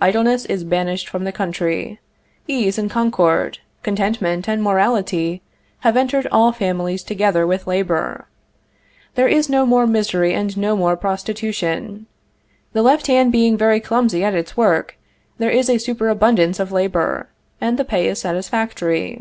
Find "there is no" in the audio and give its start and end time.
9.16-9.66